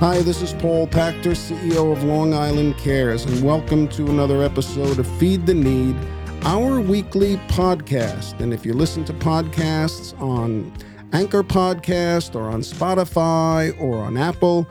[0.00, 4.98] Hi, this is Paul Pachter, CEO of Long Island Cares, and welcome to another episode
[4.98, 5.94] of Feed the Need,
[6.42, 8.40] our weekly podcast.
[8.40, 10.72] And if you listen to podcasts on
[11.12, 14.66] Anchor Podcast or on Spotify or on Apple,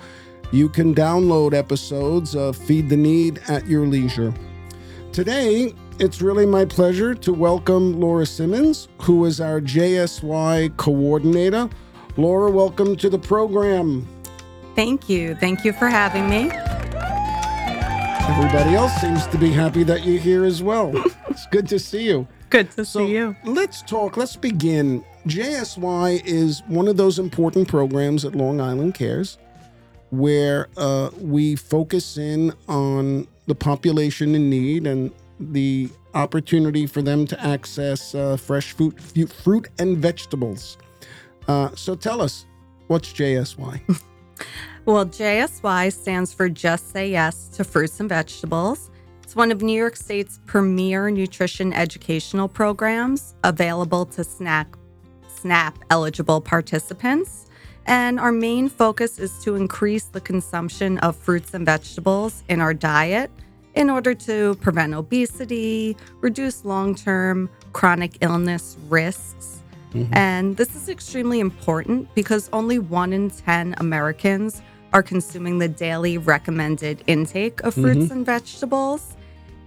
[0.52, 4.34] you can download episodes of Feed the Need at your leisure.
[5.12, 11.70] Today, it's really my pleasure to welcome Laura Simmons, who is our JSY coordinator.
[12.16, 14.08] Laura, welcome to the program.
[14.76, 15.36] Thank you.
[15.36, 16.50] Thank you for having me.
[18.30, 20.92] Everybody else seems to be happy that you're here as well.
[21.30, 22.28] it's good to see you.
[22.50, 23.36] Good to So see you.
[23.44, 24.16] let's talk.
[24.16, 25.04] Let's begin.
[25.28, 29.38] JSY is one of those important programs at Long Island Cares
[30.12, 37.26] where uh, we focus in on the population in need and the opportunity for them
[37.28, 39.00] to access uh, fresh fruit,
[39.32, 40.78] fruit and vegetables.
[41.48, 42.46] Uh, so tell us,
[42.88, 44.02] what's JSY?
[44.86, 48.90] Well, JSY stands for Just Say Yes to Fruits and Vegetables.
[49.22, 54.76] It's one of New York State's premier nutrition educational programs available to snack
[55.28, 57.46] SNAP eligible participants.
[57.86, 62.74] And our main focus is to increase the consumption of fruits and vegetables in our
[62.74, 63.30] diet
[63.80, 69.64] in order to prevent obesity, reduce long term chronic illness risks.
[69.94, 70.14] Mm-hmm.
[70.14, 74.62] And this is extremely important because only one in 10 Americans
[74.92, 78.18] are consuming the daily recommended intake of fruits mm-hmm.
[78.18, 79.16] and vegetables.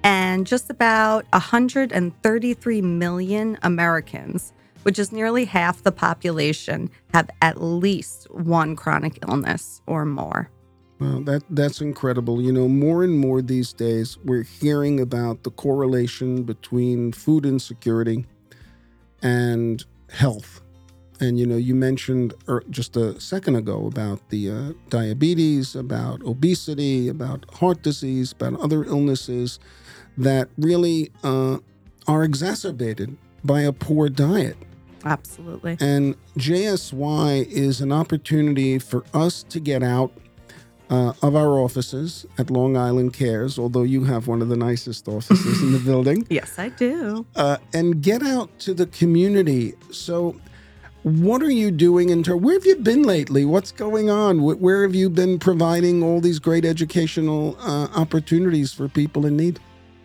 [0.05, 8.31] And just about 133 million Americans, which is nearly half the population, have at least
[8.31, 10.51] one chronic illness or more.
[11.03, 12.41] Well, that that's incredible.
[12.41, 18.27] You know, more and more these days, we're hearing about the correlation between food insecurity
[19.23, 20.61] and health.
[21.20, 26.23] And you know, you mentioned er, just a second ago about the uh, diabetes, about
[26.23, 29.58] obesity, about heart disease, about other illnesses
[30.18, 31.58] that really uh,
[32.07, 34.57] are exacerbated by a poor diet.
[35.05, 35.77] Absolutely.
[35.80, 40.12] And JSY is an opportunity for us to get out
[40.92, 45.08] uh, of our offices at Long Island Cares, although you have one of the nicest
[45.08, 47.25] offices in the building, Yes, I do.
[47.35, 49.73] uh, and get out to the community.
[49.91, 50.36] So,
[51.03, 52.42] what are you doing in terms?
[52.42, 53.45] Where have you been lately?
[53.45, 54.39] What's going on?
[54.39, 59.36] Wh- Where have you been providing all these great educational uh, opportunities for people in
[59.36, 59.59] need?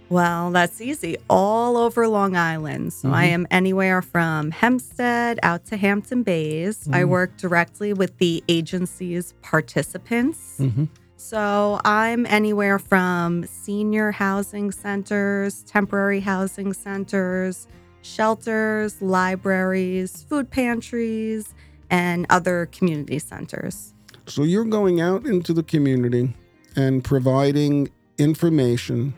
[0.10, 1.18] Well, that's easy.
[1.30, 2.94] All over Long Island.
[2.94, 3.34] So I mm-hmm.
[3.34, 6.88] am anywhere from Hempstead out to Hampton Bays.
[6.92, 7.10] I mm.
[7.10, 10.58] work directly with the agency's participants.
[10.60, 10.86] Mm-hmm.
[11.18, 17.68] So I'm anywhere from senior housing centers, temporary housing centers,
[18.02, 21.54] shelters, libraries, food pantries,
[21.90, 23.94] and other community centers.
[24.28, 26.34] So you're going out into the community
[26.76, 29.14] and providing information,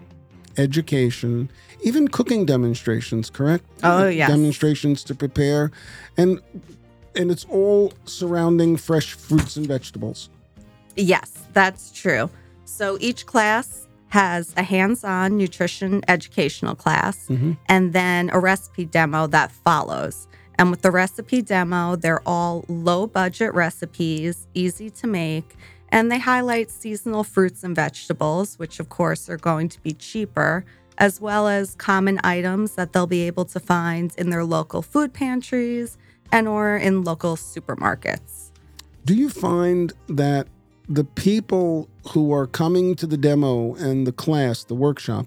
[0.59, 1.49] education,
[1.81, 3.65] even cooking demonstrations, correct?
[3.83, 4.29] Oh, yes.
[4.29, 5.71] Demonstrations to prepare
[6.17, 6.41] and
[7.15, 10.29] and it's all surrounding fresh fruits and vegetables.
[10.95, 12.29] Yes, that's true.
[12.65, 17.53] So each class has a hands on nutrition educational class mm-hmm.
[17.67, 20.27] and then a recipe demo that follows.
[20.57, 25.55] And with the recipe demo, they're all low budget recipes, easy to make,
[25.89, 30.65] and they highlight seasonal fruits and vegetables, which of course are going to be cheaper,
[30.97, 35.13] as well as common items that they'll be able to find in their local food
[35.13, 35.97] pantries
[36.31, 38.51] and or in local supermarkets.
[39.05, 40.47] Do you find that
[40.87, 45.25] the people who are coming to the demo and the class, the workshop,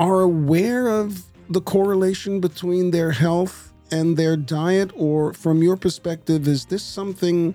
[0.00, 4.90] are aware of the correlation between their health and their diet?
[4.94, 7.54] Or, from your perspective, is this something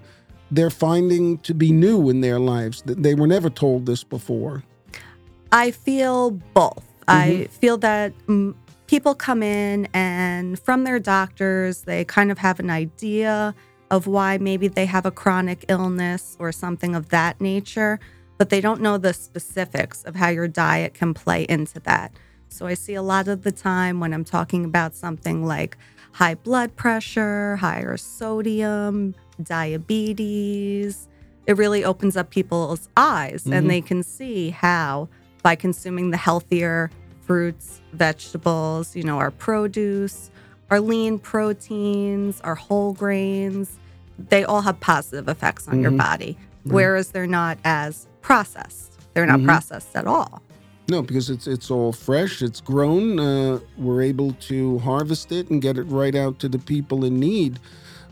[0.55, 2.81] they're finding to be new in their lives?
[2.83, 4.63] That they were never told this before?
[5.51, 6.83] I feel both.
[7.07, 8.55] I feel that mm,
[8.87, 13.53] people come in and from their doctors, they kind of have an idea
[13.91, 17.99] of why maybe they have a chronic illness or something of that nature,
[18.37, 22.11] but they don't know the specifics of how your diet can play into that.
[22.49, 25.77] So I see a lot of the time when I'm talking about something like
[26.13, 31.07] high blood pressure, higher sodium, diabetes,
[31.45, 33.67] it really opens up people's eyes and mm-hmm.
[33.67, 35.09] they can see how
[35.41, 36.89] by consuming the healthier
[37.21, 40.29] fruits, vegetables, you know, our produce,
[40.69, 43.77] our lean proteins, our whole grains,
[44.17, 45.97] they all have positive effects on your mm-hmm.
[45.97, 48.99] body, whereas they're not as processed.
[49.13, 49.47] They're not mm-hmm.
[49.47, 50.42] processed at all.
[50.89, 52.41] No, because it's it's all fresh.
[52.41, 53.19] It's grown.
[53.19, 57.19] Uh, we're able to harvest it and get it right out to the people in
[57.19, 57.59] need.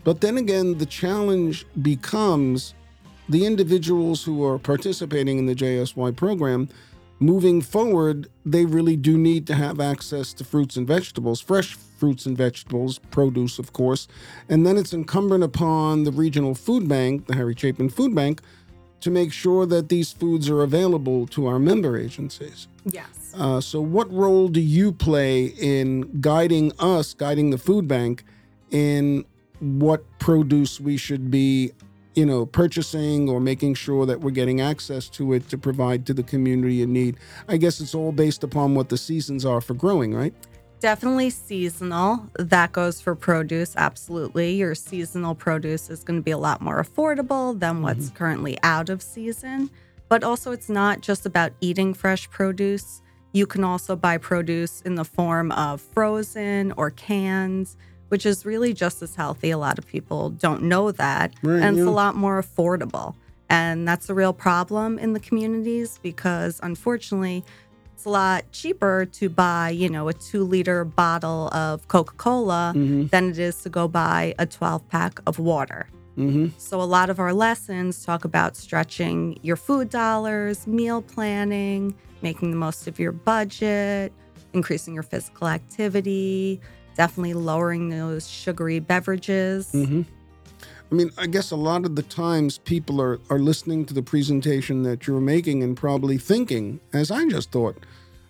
[0.04, 2.74] But then again, the challenge becomes
[3.28, 6.68] the individuals who are participating in the JSY program
[7.22, 12.26] moving forward, they really do need to have access to fruits and vegetables, fresh fruits
[12.26, 14.08] and vegetables, produce, of course.
[14.48, 18.42] And then it's incumbent upon the regional food bank, the Harry Chapin Food Bank,
[19.02, 22.68] to make sure that these foods are available to our member agencies.
[22.84, 23.34] Yes.
[23.36, 28.24] Uh, so, what role do you play in guiding us, guiding the food bank,
[28.70, 29.24] in
[29.60, 31.72] what produce we should be
[32.14, 36.14] you know, purchasing or making sure that we're getting access to it to provide to
[36.14, 37.16] the community in need.
[37.48, 40.34] I guess it's all based upon what the seasons are for growing, right?
[40.82, 42.28] Definitely seasonal.
[42.40, 43.76] That goes for produce.
[43.76, 44.54] Absolutely.
[44.54, 48.16] Your seasonal produce is going to be a lot more affordable than what's mm-hmm.
[48.16, 49.70] currently out of season.
[50.08, 53.00] But also, it's not just about eating fresh produce.
[53.30, 57.76] You can also buy produce in the form of frozen or cans,
[58.08, 59.52] which is really just as healthy.
[59.52, 61.32] A lot of people don't know that.
[61.44, 61.92] Right, and it's yeah.
[61.92, 63.14] a lot more affordable.
[63.48, 67.44] And that's a real problem in the communities because unfortunately,
[68.02, 72.72] it's a lot cheaper to buy, you know, a two liter bottle of Coca Cola
[72.74, 73.06] mm-hmm.
[73.06, 75.86] than it is to go buy a 12 pack of water.
[76.18, 76.48] Mm-hmm.
[76.58, 82.50] So, a lot of our lessons talk about stretching your food dollars, meal planning, making
[82.50, 84.12] the most of your budget,
[84.52, 86.60] increasing your physical activity,
[86.96, 89.70] definitely lowering those sugary beverages.
[89.72, 90.02] Mm-hmm.
[90.92, 94.02] I mean, I guess a lot of the times people are, are listening to the
[94.02, 97.78] presentation that you're making and probably thinking, as I just thought,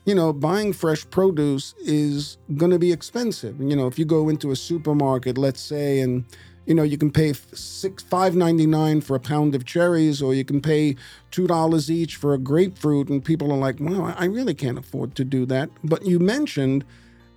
[0.04, 3.60] you know, buying fresh produce is going to be expensive.
[3.60, 6.24] You know, if you go into a supermarket, let's say, and
[6.64, 10.32] you know, you can pay six five ninety nine for a pound of cherries, or
[10.32, 10.94] you can pay
[11.32, 15.16] two dollars each for a grapefruit, and people are like, "Wow, I really can't afford
[15.16, 16.84] to do that." But you mentioned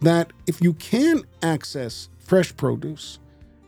[0.02, 3.18] that if you can access fresh produce,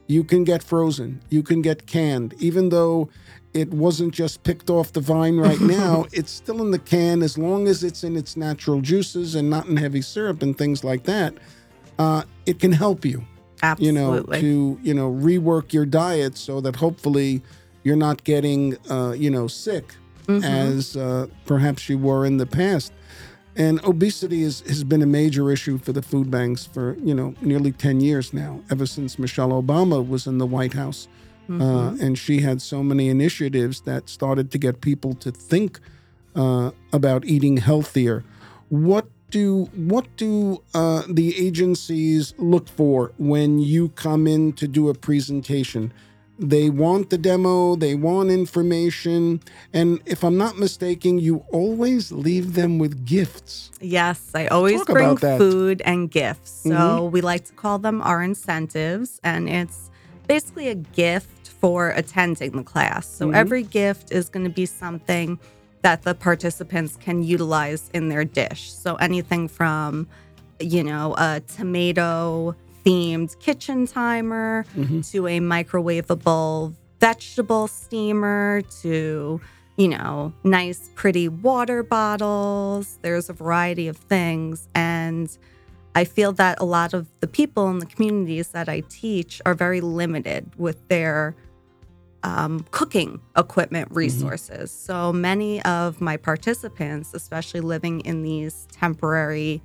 [0.07, 3.09] you can get frozen, you can get canned, even though
[3.54, 7.38] it wasn't just picked off the vine right now, it's still in the can as
[7.38, 11.04] long as it's in its natural juices and not in heavy syrup and things like
[11.04, 11.33] that.
[12.00, 13.25] Uh, it can help you.
[13.63, 14.38] Absolutely.
[14.38, 17.42] You know, to, you know, rework your diet so that hopefully
[17.83, 19.95] you're not getting, uh, you know, sick
[20.27, 20.44] mm-hmm.
[20.44, 22.94] as uh, perhaps you were in the past.
[23.57, 27.33] And obesity is, has been a major issue for the food banks for, you know,
[27.42, 31.07] nearly 10 years now, ever since Michelle Obama was in the White House.
[31.50, 31.62] Mm-hmm.
[31.62, 35.80] Uh, and she had so many initiatives that started to get people to think
[36.36, 38.24] uh, about eating healthier.
[38.69, 44.89] What do what do uh, the agencies look for when you come in to do
[44.89, 45.92] a presentation?
[46.39, 49.42] They want the demo, they want information.
[49.74, 53.72] And if I'm not mistaken, you always leave them with gifts.
[53.81, 56.51] Yes, I always Talk bring food and gifts.
[56.51, 57.12] So mm-hmm.
[57.12, 59.19] we like to call them our incentives.
[59.24, 59.89] And it's
[60.28, 63.07] basically a gift for attending the class.
[63.07, 63.36] So mm-hmm.
[63.36, 65.39] every gift is going to be something
[65.81, 68.72] that the participants can utilize in their dish.
[68.72, 70.07] So anything from,
[70.60, 72.56] you know, a tomato
[72.88, 75.01] themed kitchen timer mm-hmm.
[75.01, 79.42] to a microwavable vegetable steamer to
[79.75, 85.38] you know nice pretty water bottles there's a variety of things and
[85.95, 89.54] i feel that a lot of the people in the communities that i teach are
[89.54, 91.36] very limited with their
[92.24, 93.98] um, cooking equipment mm-hmm.
[93.98, 94.94] resources mm-hmm.
[94.94, 99.62] so many of my participants especially living in these temporary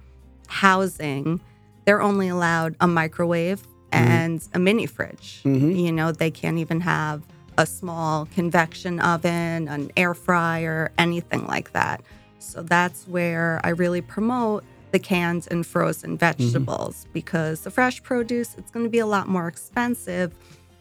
[0.49, 1.41] housing
[1.85, 4.09] they're only allowed a microwave mm-hmm.
[4.09, 5.43] and a mini fridge.
[5.45, 5.71] Mm-hmm.
[5.71, 7.23] You know, they can't even have
[7.59, 12.03] a small convection oven, an air fryer, anything like that.
[12.39, 16.19] So that's where I really promote the canned and frozen mm-hmm.
[16.19, 17.13] vegetables mm-hmm.
[17.13, 20.35] because the fresh produce it's going to be a lot more expensive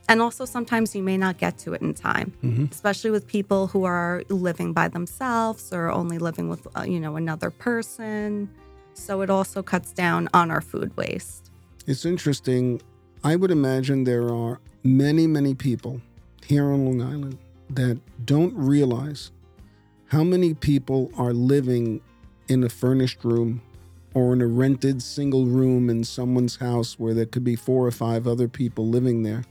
[0.10, 2.66] and also sometimes you may not get to it in time mm-hmm.
[2.70, 7.16] especially with people who are living by themselves or only living with uh, you know
[7.16, 8.50] another person
[8.94, 11.50] so it also cuts down on our food waste.
[11.88, 12.82] It's interesting.
[13.24, 16.02] I would imagine there are many, many people
[16.46, 17.38] here on Long Island
[17.70, 19.32] that don't realize
[20.08, 22.02] how many people are living
[22.48, 23.62] in a furnished room
[24.14, 27.92] or in a rented single room in someone's house where there could be four or
[27.92, 29.46] five other people living there.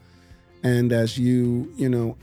[0.63, 2.17] And as you, you know,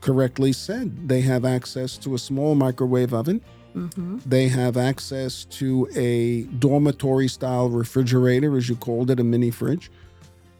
[0.00, 3.40] correctly said, they have access to a small microwave oven
[3.74, 4.18] Mm-hmm.
[4.26, 9.90] They have access to a dormitory style refrigerator, as you called it, a mini fridge,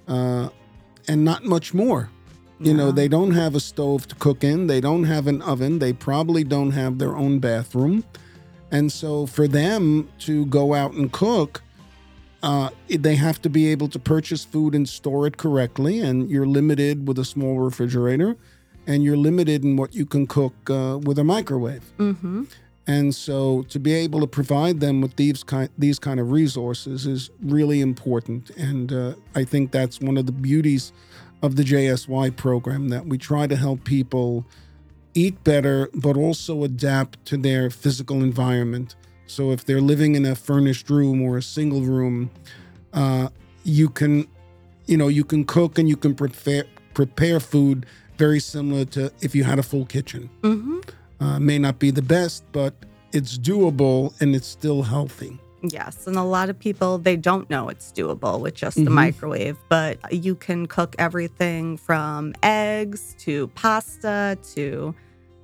[0.09, 0.49] uh,
[1.09, 2.11] and not much more.
[2.62, 5.79] You know, they don't have a stove to cook in, they don't have an oven,
[5.79, 8.05] they probably don't have their own bathroom.
[8.71, 11.62] And so for them to go out and cook,
[12.43, 16.47] uh, they have to be able to purchase food and store it correctly, and you're
[16.47, 18.37] limited with a small refrigerator,
[18.87, 21.85] and you're limited in what you can cook uh, with a microwave.
[21.99, 22.45] Mm-hmm.
[22.90, 27.06] And so, to be able to provide them with these kind these kind of resources
[27.06, 30.92] is really important, and uh, I think that's one of the beauties
[31.40, 34.44] of the JSY program that we try to help people
[35.14, 38.97] eat better, but also adapt to their physical environment.
[39.28, 42.32] So if they're living in a furnished room or a single room,
[42.92, 43.28] uh,
[43.62, 44.26] you can,
[44.87, 47.87] you know, you can cook and you can prepare prepare food
[48.18, 50.28] very similar to if you had a full kitchen.
[50.42, 50.80] Mm-hmm.
[51.21, 52.73] Uh, may not be the best, but
[53.12, 55.39] it's doable and it's still healthy.
[55.62, 58.93] Yes, and a lot of people they don't know it's doable with just the Mhm.
[58.95, 64.95] microwave, but you can cook everything from eggs to pasta to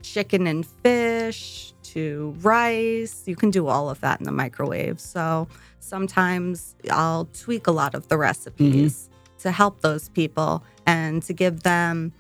[0.03, 3.25] chicken and fish to rice.
[3.27, 4.99] You can do all of that in the microwave.
[5.01, 5.49] So
[5.81, 11.63] sometimes I'll tweak a lot of the recipes to help those people and to give
[11.63, 12.13] them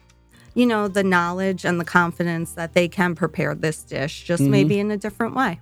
[0.57, 4.51] you know the knowledge and the confidence that they can prepare this dish just Mhm.
[4.51, 5.61] maybe in a different way.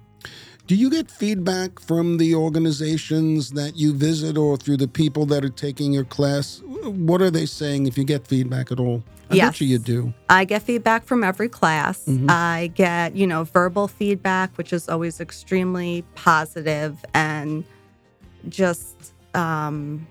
[0.67, 5.45] Do you get feedback from the organizations that you visit or through the people that
[5.45, 6.63] are taking your class?
[6.85, 9.03] What are they saying if you get feedback at all?
[9.31, 10.15] I bet you you do.
[10.31, 12.05] I get feedback from every class.
[12.07, 12.31] Mhm.
[12.31, 17.65] I get, you know, verbal feedback, which is always extremely positive and
[18.49, 20.07] just, um,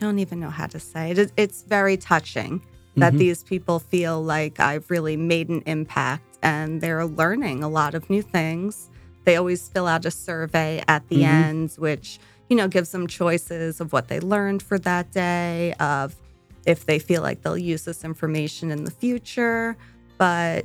[0.00, 1.10] I don't even know how to say.
[1.12, 2.60] It- It's very touching
[2.96, 3.18] that Mhm.
[3.18, 8.08] these people feel like I've really made an impact and they're learning a lot of
[8.10, 8.90] new things.
[9.24, 11.24] They always fill out a survey at the Mhm.
[11.28, 16.14] end, which, you know, gives them choices of what they learned for that day, of
[16.64, 19.76] if they feel like they'll use this information in the future.
[20.18, 20.64] But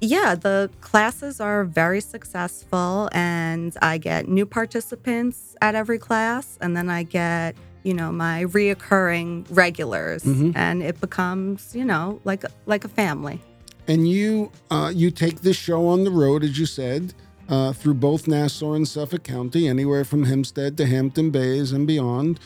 [0.00, 6.76] yeah, the classes are very successful, and I get new participants at every class, and
[6.76, 10.52] then I get you know my reoccurring regulars, Mhm.
[10.54, 13.40] and it becomes you know like like a family.
[13.88, 17.14] And you uh, you take this show on the road, as you said,
[17.48, 22.38] uh, through both Nassau and Suffolk County, anywhere from Hempstead to Hampton Bays and beyond.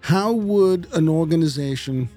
[0.00, 2.08] How would an organization,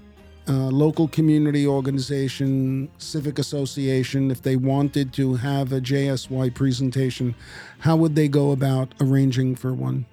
[0.47, 7.35] uh, local community organization, civic association, if they wanted to have a JSY presentation,
[7.79, 10.05] how would they go about arranging for one?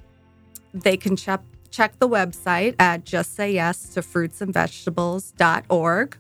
[0.75, 1.41] They can check
[1.73, 6.17] check the website at just say yes to fruits and vegetables.org,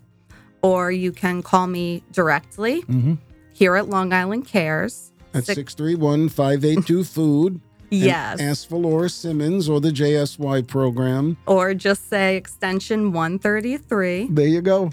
[0.62, 3.14] or you can call me directly Mm-hmm.
[3.52, 5.12] here at Long Island Cares.
[5.34, 7.60] At Six- 631 582 Food.
[7.90, 8.40] Yes.
[8.40, 11.36] Ask for Laura Simmons or the JSY program.
[11.46, 14.28] or just say extension 133.
[14.30, 14.90] There you go.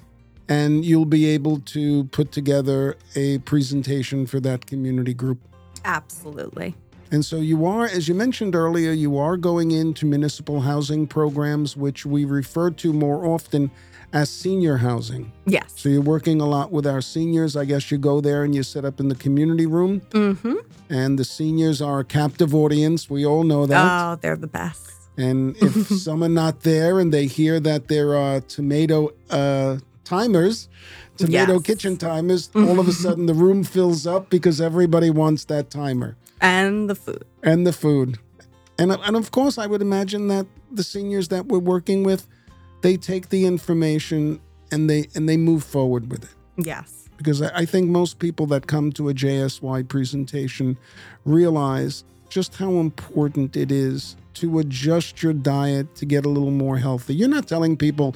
[0.50, 5.38] And you'll be able to put together a presentation for that community group.
[5.86, 6.76] Absolutely.
[7.12, 11.76] And so you are, as you mentioned earlier, you are going into municipal housing programs,
[11.76, 13.72] which we refer to more often
[14.14, 15.32] as senior housing.
[15.46, 15.74] Yes.
[15.76, 17.56] So you're working a lot with our seniors.
[17.56, 20.56] I guess you go there and you set up in the community room, Mm-hmm.
[20.90, 23.10] and the seniors are a captive audience.
[23.10, 24.02] We all know that.
[24.02, 24.92] Oh, they're the best.
[25.18, 30.70] And if some are not there and they hear that there are tomato uh, timers,
[31.20, 31.62] tomato Yes.
[31.64, 32.92] kitchen timers, all of a mm-hmm.
[32.92, 37.24] sudden the room fills up because everybody wants that timer And the food.
[37.44, 38.18] and the food.
[38.78, 42.28] And, and of course, I would imagine that the seniors that we're working with,
[42.82, 44.40] they take the information
[44.72, 46.36] and they and they move forward with it
[46.68, 47.10] Yes.
[47.18, 50.78] because I I think most people that come to a JSY presentation
[51.26, 56.78] realize just how important it is to adjust your diet to get a little more
[56.78, 57.14] healthy.
[57.16, 58.16] You're not telling people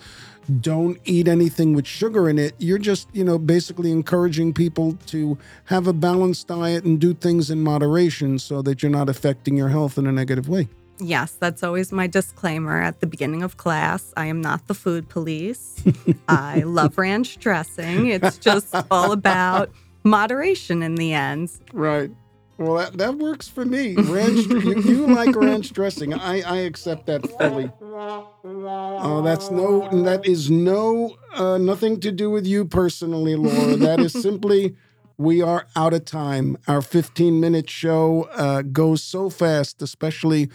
[0.62, 2.54] don't eat anything with sugar in it.
[2.58, 7.50] You're just, you know, basically encouraging people to have a balanced diet and do things
[7.50, 10.68] in moderation so that you're not affecting your health in a negative way.
[11.00, 14.14] Yes, that's always my disclaimer at the beginning of class.
[14.16, 15.84] I am not the food police.
[16.28, 18.08] I love ranch dressing.
[18.08, 19.72] It's just all about
[20.04, 21.52] moderation in the end.
[21.74, 22.12] Right.
[22.58, 23.96] Well, that, that works for me.
[23.98, 26.14] Ranch, you, you like ranch dressing.
[26.14, 27.72] I, I accept that fully.
[27.82, 33.76] Oh, that's no, that is no, uh, nothing to do with you personally, Laura.
[33.76, 34.76] That is simply,
[35.18, 36.58] we are out of time.
[36.68, 40.50] Our 15 minute show uh, goes so fast, especially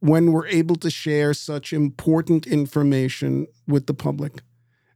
[0.00, 4.42] when we're able to share such important information with the public.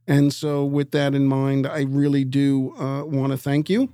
[0.07, 3.89] And so, with that in mind, I really do uh, want to thank you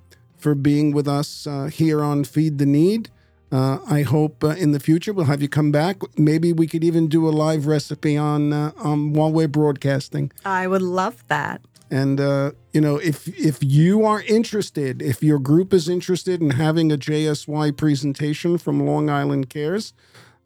[0.46, 3.10] for being with us uh, here on Feed the Need.
[3.52, 5.96] Uh, I hope uh, in the future we'll have you come back.
[6.20, 10.32] Maybe we could even do a live recipe on uh, um, while we're broadcasting.
[10.46, 11.62] I would love that.
[11.90, 16.52] And uh, you know, if if you are interested, if your group is interested in
[16.52, 19.94] having a JSY presentation from Long Island Cares,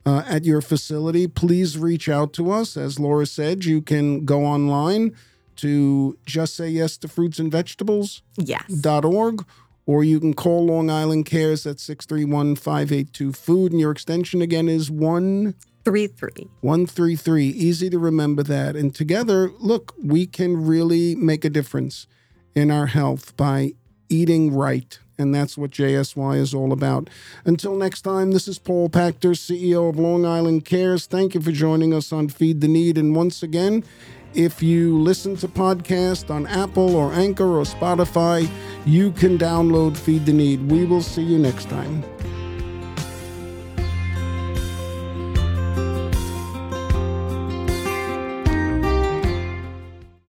[0.05, 2.77] uh, at your facility, please reach out to us.
[2.77, 5.13] As Laura said, you can go online
[5.57, 8.63] to just say yes to fruits and vegetables Yes.
[8.81, 9.45] dot org,
[9.89, 13.71] or you can call Long Island Cares at 631 582 food.
[13.71, 16.47] And your extension again is 1 Three three.
[16.61, 17.47] 133.
[17.47, 18.75] Easy to remember that.
[18.75, 22.05] And together, look, we can really make a difference
[22.53, 23.71] in our health by
[24.09, 24.99] eating right.
[25.17, 27.09] And that's what JSY is all about.
[27.43, 31.07] Until next time, this is Paul Pachter, CEO of Long Island Cares.
[31.07, 32.95] Thank you for joining us on Feed the Need.
[32.99, 33.83] And once again,
[34.33, 38.49] if you listen to podcast on Apple or Anchor or Spotify,
[38.85, 40.69] you can download Feed the Need.
[40.69, 42.03] We will see you next time.